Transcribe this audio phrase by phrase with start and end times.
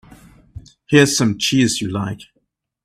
[0.87, 2.21] Here's some cheese you like.